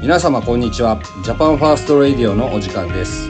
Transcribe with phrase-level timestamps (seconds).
[0.00, 1.00] 皆様こんにちは。
[1.24, 3.28] ジャパンファーストレディオのお時間です。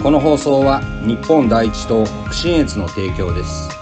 [0.00, 3.75] この放送は日本第一と北信越の提供です。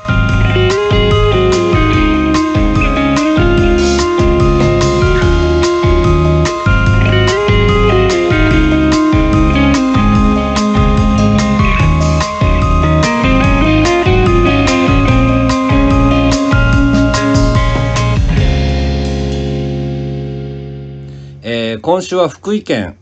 [21.47, 22.97] えー今週は福井県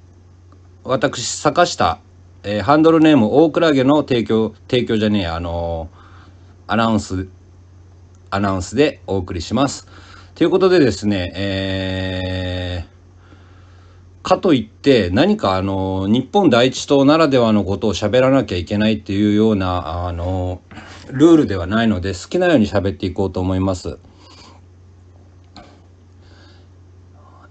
[0.83, 2.01] 私坂下、
[2.43, 7.29] えーハンドルネーム大クラゲの提供提供じゃねえあのーアナウンス
[8.31, 9.87] アナウンスでお送りします
[10.35, 20.61] ということでですねえーかといって何かあの日本第一党ならではのことを喋らなきゃいけないっていうようなあの
[21.13, 24.01] ルールではないので好きなように喋っていこうと思います。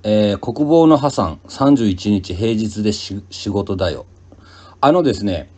[0.04, 4.06] えー国防の破産31日平日でし仕事だよ。
[4.80, 5.50] あのですね、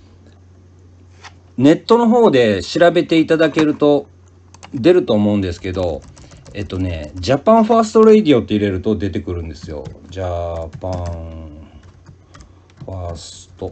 [1.58, 4.08] ネットの方で調べていただけると
[4.74, 6.02] 出ると思うんですけど、
[6.54, 9.86] えっとね、ジャパンファーストレディオって入れると出てくるんですよ。
[10.10, 11.54] ジャパン
[12.86, 13.72] ファースト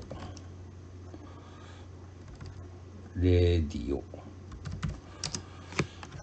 [3.16, 4.04] レディオ。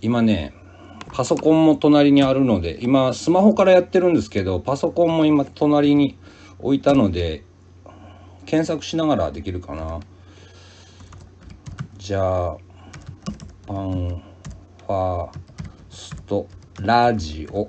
[0.01, 0.55] 今ね、
[1.19, 6.17] パソコンも隣にあるので、今スマホからやってるんですけど、パソコンも今隣に
[6.61, 7.43] 置いたので、
[8.47, 9.99] 検索しながらできるかな。
[11.97, 12.57] じゃあ、
[13.67, 14.23] パン
[14.87, 15.31] ファー
[15.91, 16.47] スト
[16.83, 17.69] ラジオ。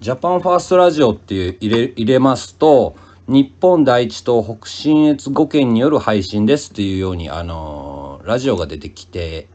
[0.00, 2.94] ジャパンファーストラジオっていう入れ入れますと、
[3.26, 9.48] 日本第一と北信越5県による配信ですっていうように、あのーラジオが出てきて、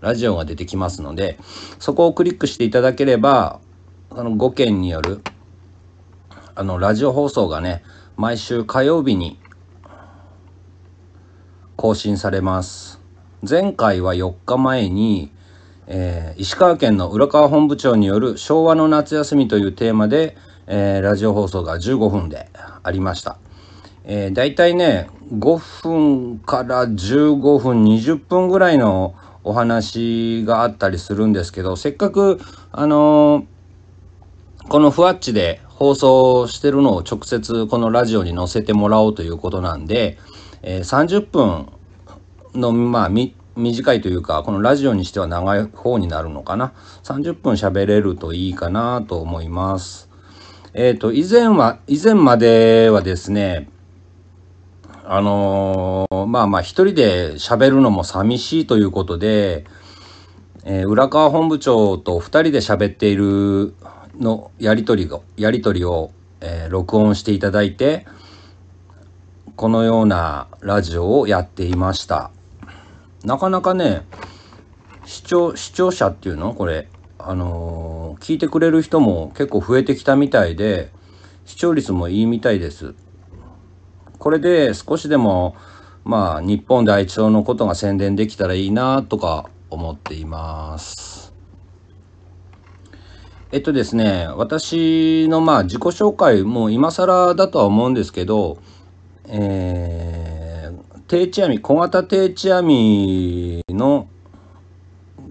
[0.00, 1.38] ラジオが出てきますので、
[1.78, 3.60] そこをクリックしていただければ、
[4.10, 5.22] あの5県による、
[6.54, 7.82] あの、ラジオ放送がね、
[8.16, 9.40] 毎週火曜日に
[11.76, 13.00] 更新されます。
[13.48, 15.32] 前回は4日前に、
[15.86, 22.48] えー石川県の浦川本部長による昭和の夏休みというテーマで、えーラジオ放送が15分で
[22.82, 23.38] ありました。
[24.04, 32.40] えー、大体ね、5分から15分、20分ぐらいのお話があったりするんですけど、せっかく、
[32.72, 33.54] あのー
[34.66, 40.16] このふわっちで放送してるのを直接このラジオに載せてもらおうということなんで、
[40.62, 41.68] えー30分
[42.54, 43.10] の、まあ、
[43.56, 46.72] 短いというか、このラジオにしては長い方になるのかな。
[47.02, 50.08] 30分喋れるといいかなと思います。
[50.72, 53.68] えっ、と、以前は、以前まではですね、
[55.06, 59.66] あのーまあまあ一人で喋るのも寂しいということで、
[60.64, 63.74] えー浦川本部長と二人で喋っている
[64.18, 66.10] のやりとりが、やりとりを、
[66.40, 68.06] えー録音していただいて、
[69.56, 72.30] このようなラジオをやっていました。
[73.24, 74.06] なかなかね、
[75.04, 76.54] 視聴、視聴者っていうの？
[76.54, 76.88] これ、
[77.18, 80.90] あのー聞いてくれる人も結構増えてきたみたいで、
[81.44, 82.94] 視聴率もいいみたいです。
[84.24, 85.54] これで少しでも、
[86.02, 91.34] まあ、日本第一党のことが宣伝できたらいいなとか思っています。
[93.52, 98.56] えっとですね、私のまあ自己紹介も今更だとは思うんですけど、
[99.26, 104.08] えー、定置網、小型定置網の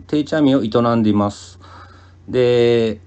[0.05, 1.57] 定置網を営んでいます。
[2.29, 3.01] で、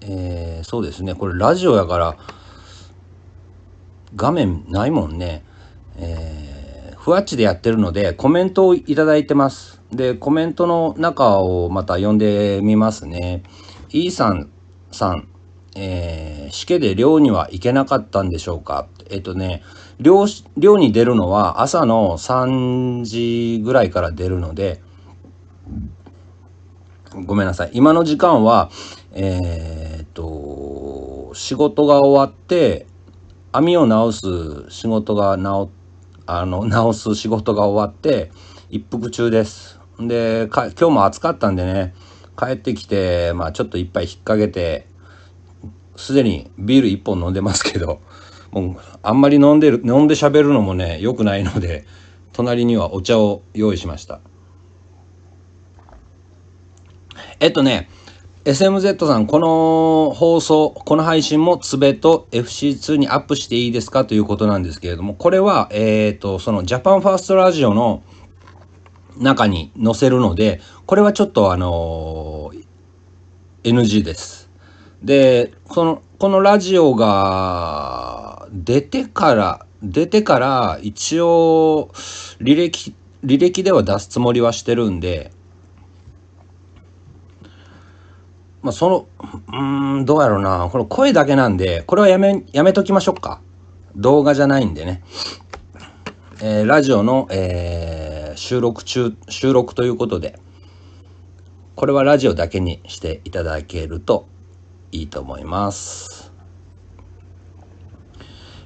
[0.00, 2.16] えーそうですね、これラジオやから
[4.16, 5.44] 画面ないもんね。
[5.96, 6.58] えー
[6.98, 9.80] ふわっちでやってるのでコメントをいただいてます。
[9.90, 13.44] で、コメントの中をまた読んでみますね。
[13.90, 14.50] E さん
[14.90, 15.26] さん、
[15.74, 18.88] えー、試験で寮には行けなかったんでしょうか？
[19.08, 19.62] えっとね、
[20.00, 20.26] 寮、
[20.58, 24.82] 寮に出るのは朝の3時ぐらいから出るので、
[27.24, 27.70] ごめんなさい。
[27.72, 28.70] 今の時間は、
[29.12, 32.86] えーっと、仕事が終わって、
[33.50, 34.26] 網を直す
[34.68, 35.70] 仕事が直、
[36.26, 38.30] あの、 直す仕事が終わって、
[38.68, 39.80] 一服中です。
[39.98, 41.94] で、今日も暑かったんでね、
[42.38, 44.86] 帰ってきて、まあちょっと一杯引っ掛けて、
[45.96, 48.00] すでにビール一本飲んでますけど、
[48.52, 51.86] もうあんまり飲んでる、飲んで喋るのもね、良くないので、
[52.34, 54.20] 隣にはお茶を用意しました。
[57.40, 57.88] えっとね、
[58.44, 64.04] SMZ さん、この放送、この配信もつべと FC2 にアップしていいですか？
[64.04, 68.02] ということなんですけれども、これは、えっ、と、そのジャパンファーストラジオの
[69.18, 72.64] 中に載せるので、これはちょっとあのー
[73.64, 74.48] NG です。
[75.02, 81.90] で、この、このラジオが出てから、出てから一応
[82.40, 82.94] 履歴、
[83.24, 85.32] 履歴では出すつもりはしてるんで、
[88.68, 89.08] まあ、その、
[89.50, 90.68] うん、どうやろうな。
[90.70, 93.40] この声だけなんで、これはやめ、やめときましょうか。
[93.96, 95.02] 動画じゃないんでね。
[96.42, 100.38] えー、ラジオの、えー、収録中、収録ということで、
[101.76, 104.28] これはラジオだけにしていただけると
[104.92, 106.30] いいと思います。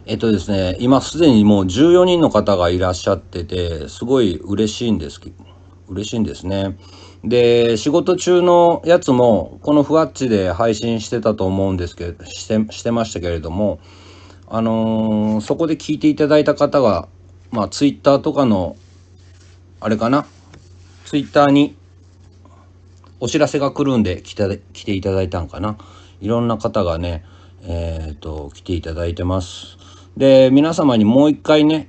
[0.07, 5.45] えっとですね、今すでにもう14人の方がいらっしゃってて、すごい嬉しいんですけど
[5.89, 6.77] 嬉しいんですね。
[7.25, 13.79] で、仕事中のやつも、このふわっちで配信してたと思うんですけど、して、してましたけれども、
[14.49, 17.09] あのー、そこで聞いていただいた方が、
[17.51, 18.77] まあ、ツイッターとかの、
[19.81, 20.27] あれかな、
[21.05, 21.77] ツイッターに
[23.21, 25.77] お知らせが来るんで来て来ていただいたんかな？
[26.21, 27.25] いろんな方がね、
[27.63, 29.77] えっ、ー、と、来ていただいてます。
[30.17, 31.89] で、皆様にもう一回ね、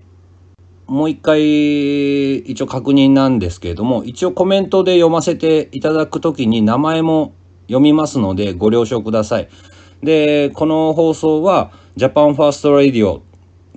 [0.93, 9.49] もう一回一応確認なんですけれども、一応コメントで読ませていただくときに名前も読みますのでご了承ください。
[10.03, 13.23] で、この放送はジャパンファーストレディオ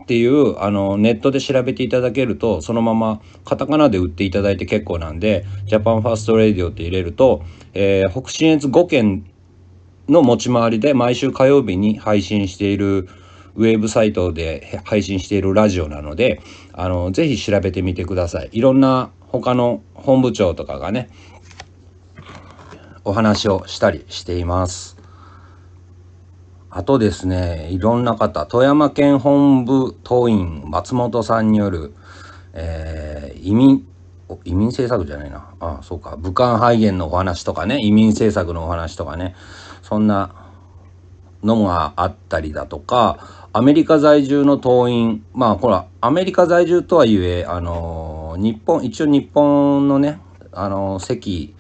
[0.02, 7.42] っていうあのネットで調べていただけるとそのままカタカナで打っていただいて結構なんでジャパンファーストレディオって入れると、
[7.72, 9.24] えー、北信越5県
[10.06, 13.08] の持ち回りで毎週火曜日に配信している
[13.56, 16.41] ウェブサイトで配信しているラジオなので
[16.73, 21.11] あのぜひ調べてみてくださいいろんな他の本部長とかがね
[23.05, 24.97] お話をしたりしています
[26.76, 31.94] あとですね、いろんな方、富山県本部党員松本さんによる、
[32.52, 33.88] えー、移民、
[34.44, 35.55] 移民政策じゃないな。
[35.59, 36.19] ああ、そうか。
[36.19, 39.35] 武漢肺炎のお話とかね、移民政策のお話とかね、
[39.81, 40.35] そんな
[41.43, 50.20] のがあったりだとか、アメリカ在住の党員、まあ、ほら、アメリカ在住とはいえ、あのー、日本、一応日本のね、
[50.53, 51.55] あのー、席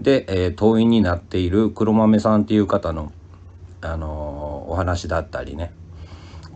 [0.00, 3.12] で、えー、党員になっている黒豆さんっていう方の、
[3.80, 5.72] あのお話だったりね。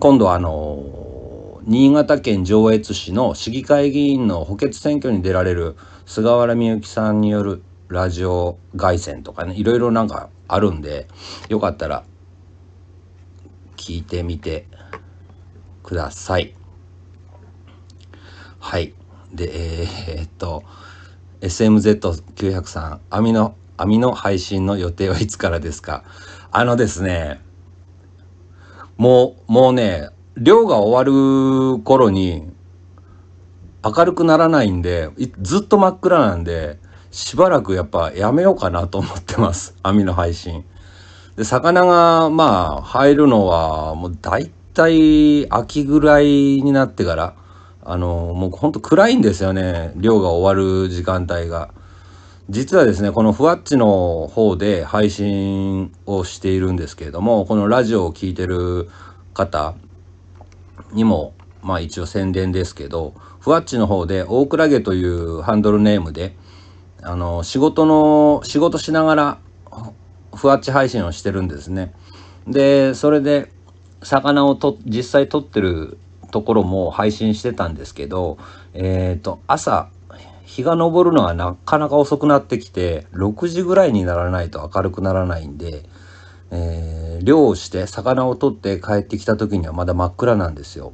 [0.00, 11.06] 今度はあの新潟県上越市の市議会議員の補欠選挙に出られる菅原美幸さんによるラジオ凱旋とかねいろいろなんかあるんで
[11.48, 12.02] よかったら
[13.90, 14.68] 聞いてみて
[15.82, 16.54] ください。
[18.60, 18.94] はい。
[19.32, 20.62] で、えー、っと、
[21.40, 26.04] SMZ903 網の網の配信の予定はいつからですか？
[26.52, 27.40] あのですね、
[28.96, 31.02] もう、もうね、漁が終わ
[31.74, 32.48] る頃に
[33.84, 35.10] 明るくならないんで、
[35.40, 36.78] ずっと真っ暗なんで、
[37.10, 39.74] しばらくやっぱやめようかなと思ってます。
[39.82, 40.64] 網の配信。
[41.36, 47.34] で、魚がまあ入るのはもう大体秋ぐらいになってから、
[47.82, 49.92] あの、もうほんと暗いんですよね。
[49.96, 51.70] 漁が終わる時間帯が。
[52.50, 58.88] 実はですね、このふわっちの方で配信をしているんですけれども、このラジオを聴いてる
[59.34, 59.74] 方
[60.92, 66.34] にも、まあ一応宣伝ですけど、ふわっちの方で大倉家というハンドルネームで、
[67.02, 69.38] あの、仕事の、仕事しながら、
[70.34, 71.92] ふわっち配信をしてるんですね。
[72.46, 73.50] で、それで、
[74.02, 75.98] 魚をと、実際撮ってる
[76.30, 78.38] ところも配信してたんですけど、
[78.72, 79.88] えっ、ー、と、朝、
[80.44, 85.84] 日が昇るのがなかなか遅くなってきて、6時ぐらいにならないと明るくならないんで、
[86.50, 90.92] えー、漁をして魚を取って帰ってきた時にはまだ真っ暗なんですよ。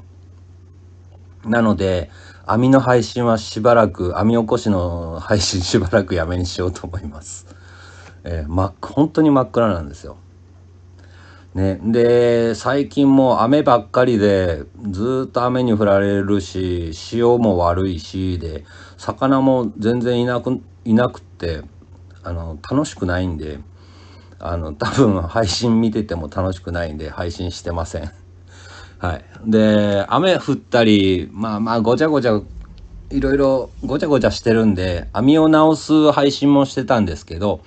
[1.46, 2.11] なので、
[2.44, 7.55] 網の配信はしばらく、網起こしの配信しばらくやめにしようと思います。
[8.26, 10.16] えー、ま、本当に真っ暗なんですよ。
[11.54, 18.66] ね、で最近も雨ばっかりでずっと雨に降られるし潮も悪いしで
[18.99, 21.62] 魚も全然いなくいなくって
[22.23, 23.59] あの楽しくないんで
[24.38, 28.11] あの多分配信見てても楽しくないんで配信してません。
[28.99, 32.38] はい、で雨降ったりまあまあごちゃごちゃ
[33.09, 37.61] いろいろごちゃごちゃしてるんで網を直す配信もしてたんですけど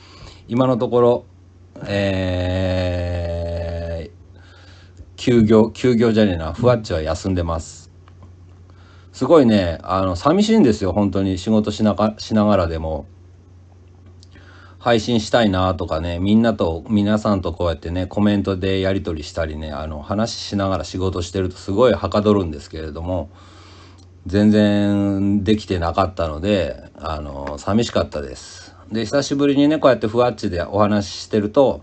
[0.50, 1.26] 今のところ
[1.86, 3.10] えー
[5.16, 7.92] 休業、休業じゃねえな、ふわっちは休んでます。
[9.12, 11.38] すごいね、あの、寂しいんですよ、本当に。
[11.38, 13.06] 仕事しながしながらでも。
[14.80, 23.30] 配信したいなとかね、みんなと、皆さんとこうやってね、コメントでやり取りしたりね、あの、話しながら仕事してるとすごいはかどるんですけれども、
[24.26, 28.69] 全然できてなかったので、あの、寂しかったです。
[28.92, 31.82] で、久しぶりにね、こうやってふわっちでお話ししてると、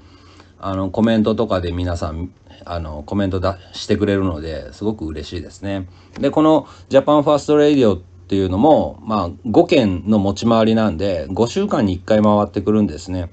[0.58, 2.32] あのコメントとかで皆さん
[2.64, 5.86] あのコメントだしてくれるのですごく嬉しいですね。
[6.18, 13.30] でこのジャパンファーストレディオっていうのもまあ5県の持ち回りなんで5週間に1回回ってくるんですね。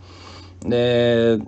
[0.62, 1.40] で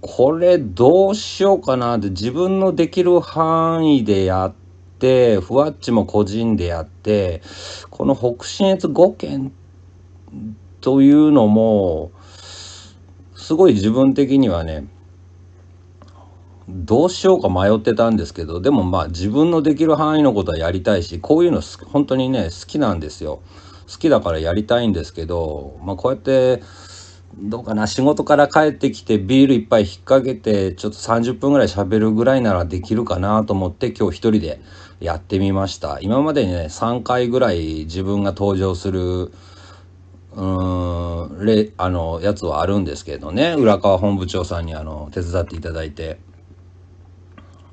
[0.00, 4.54] これどうしようかなって自分のできる範囲でやっ
[4.98, 7.42] てふわっちも個人でやって
[7.90, 9.52] この北信越5件
[10.84, 12.12] というのも
[13.34, 14.86] すごい自分的にはね
[16.68, 23.40] どうしようか迷ってたんですけどでもまあ自分のできる範囲のことはやりたいしこういうの本当にね好きなんですよ。
[23.90, 26.62] 好きだからやりたいんですけどまあこうやって
[27.38, 34.60] どうかな仕事から帰ってきてビールいっぱい引っ掛けてちょっと30分ぐらい喋るぐらいならできるかなと思って今日一人で
[35.00, 35.98] やってみました。
[36.02, 39.32] 今までにね3回ぐらい自分が登場する
[40.34, 46.18] うーんれあのやつはあるんですけどね浦川本部長さんにあの手伝っていただいて。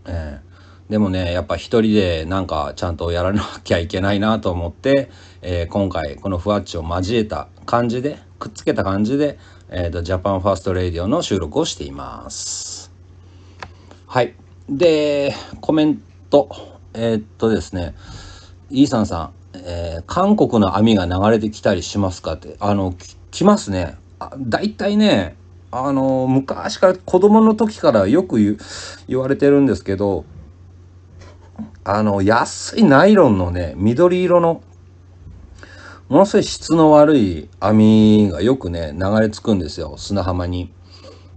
[0.04, 5.12] えー、でもねやっぱ一人でなんかちゃんとやらなきゃいけないなと思って、
[5.44, 9.38] えー、今回このふわっちを交えた感じでくっつけた感じで、
[9.70, 12.92] えーと、ジャパンファーストレディオの収録をしています。
[14.08, 14.34] はい。
[14.68, 16.02] で、コメン
[16.32, 16.50] ト。
[16.94, 17.96] えー、っとですね、
[18.70, 22.94] イーサンさん、えー、韓国の網が流れてきたりしますかって、あの、
[23.32, 23.98] 来ますね。
[24.20, 25.36] あ大体ね、
[25.72, 28.58] あの昔から子供の時からよく
[29.08, 30.26] 言われてるんですけど
[31.86, 34.62] あの安いナイロンのね緑色の
[36.10, 40.74] ものすごい質の悪い網がよくね流れ着くんですよ砂浜に。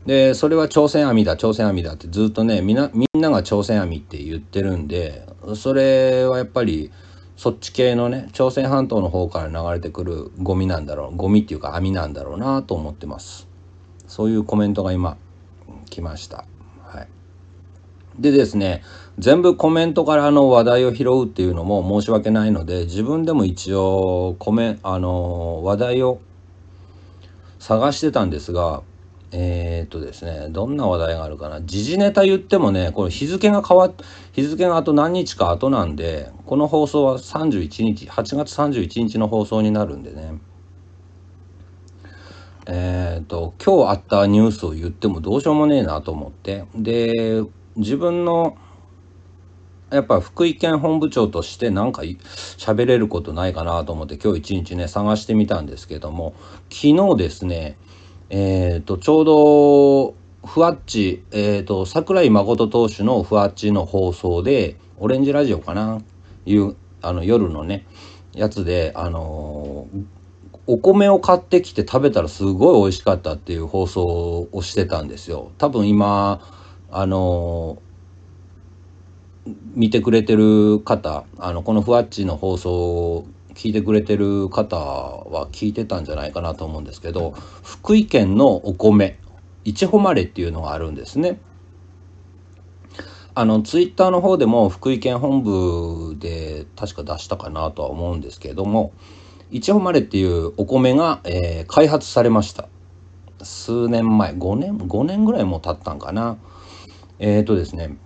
[0.05, 6.91] でそれは朝鮮網だ朝鮮網だってずっとねみんなみんなが朝鮮網って言ってるんでそれはやっぱり
[7.37, 13.49] そっち系のね朝鮮半島の方から流れてくるゴミなんだろうゴミっていうか網なんだろうなと思ってます。
[14.07, 15.17] そういうコメントが今
[15.91, 16.45] 来ました。
[16.83, 17.09] はい、
[18.19, 18.83] でですね
[19.19, 26.21] 全部コメントからの話題を拾うっていうのも申し訳ないので自分でも一応コメあの話題を
[27.59, 28.83] 探してたんですが
[29.37, 31.61] えー、っとですねどんな話題があるかな。
[31.63, 33.95] 時事ネタ言ってもねこれ日付が変わっ
[34.33, 40.35] 日付があと何日か後なんでこの放送は31日8月31日の放送になるんでね。
[42.67, 46.67] えっ、と今日あったニュースを言ってもどうしようもねえなと思って。
[46.77, 47.43] で
[47.75, 48.57] 自分の
[49.91, 56.35] やっぱ福井県本部長として何か喋れることないかなと思って今日一日ね探してみたんですけども
[56.71, 57.77] 昨日ですね
[58.31, 60.15] えっ、ー、とちょうど
[60.47, 66.01] ふわっち、えっ、ー、と櫻井誠投手のふわっちの放送でオレンジラジオかな？
[66.47, 67.87] いうあの夜のね
[68.33, 70.05] やつであのー
[70.67, 75.53] お米を買ってきて食べたらすごい美味しかったっていう放送をしてたんですよ。
[75.59, 76.41] 多分今
[76.91, 77.83] あの
[79.75, 89.19] 見てくれてる方あのこのふわっちの放送聞いてくれてる方は聞いてたんじゃないかなと思うんですけど福井県のお米
[89.65, 91.41] いちほまれっていうのがあるんですね。
[93.37, 98.93] あのツイッターの方でも福井県本部で確か出したかなとは思うんですけれども
[99.51, 102.69] 一応まれっていうお米が、えー、開発されました
[103.43, 106.39] 数年前5年5年ぐらいも経ったんかな
[107.19, 107.97] えっ、ー、とですね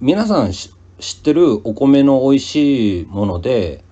[0.00, 0.70] 皆さん知
[1.18, 3.83] ってるお米の美味しいもので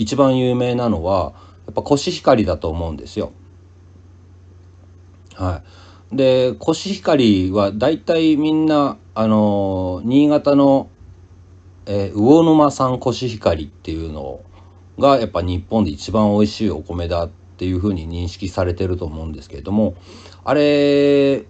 [0.00, 1.32] 一番有名なのは
[1.66, 3.32] やっぱコシヒカリだと思うんですよ
[5.34, 5.62] は
[6.12, 10.88] いでコシヒカリは大体みんなあの新潟の、
[11.86, 14.40] えー、魚沼産コシヒカリっていうの
[14.98, 17.28] がやっぱ日本で一番美味しいお米だっ
[17.58, 19.96] ていうふうに認識されてると思うんですけれども
[20.44, 21.44] あれ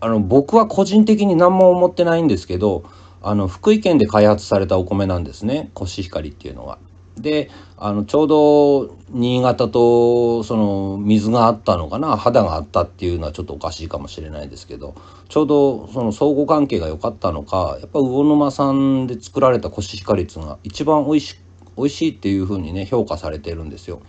[0.00, 2.84] あの僕は個人的に何も思ってないんですけど
[3.22, 6.78] あの福井県で開発されたお米なんですねコシヒカリっていうのが。
[7.20, 14.94] であのちょうど新潟とその水があったのかな肌があったっていうのはちょっとおかしいかもしれないですけど
[15.28, 21.36] ちょうどその相互関係が良かったのかやっぱ魚沼産で作られたコシヒカリっていうのが一番美味し
[21.76, 24.02] 美味しいっていう風にね評価されてるんですよ。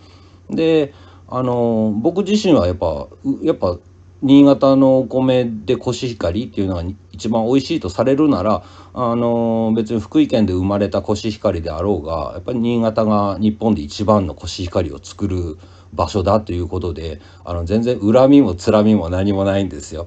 [0.50, 0.92] で
[1.28, 3.08] あの僕自身はやっぱ
[3.42, 3.78] やっぱ
[4.22, 8.62] 新潟のお米でコシヒカリっていうのが一番美味しいとされるなら
[8.94, 15.58] あの別に福井県で生まれたコシヒカリであろうがやっぱり新潟が日本で一番のコシヒカリを作る
[15.92, 20.06] 場所だということであの全然恨みもつらみも何もないんですよ。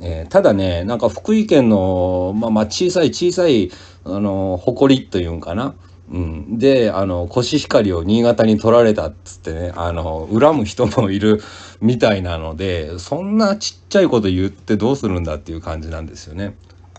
[0.00, 3.70] えー、ただねなんか福井県の、まあ、まあ小さい小さい
[4.04, 5.74] あの誇りというんかな
[6.10, 11.40] うん、であのコシヒカリを新潟に取られたっつってねあの恨む人もいる
[11.80, 16.56] みたいなのでそんなちっちゃいこと言ってどうするんだっていう感じなんですよね。